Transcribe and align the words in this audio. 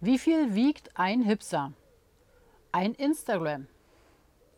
Wie 0.00 0.18
viel 0.18 0.54
wiegt 0.54 0.96
ein 0.96 1.22
Hipster? 1.22 1.72
Ein 2.70 2.94
Instagram. 2.94 3.66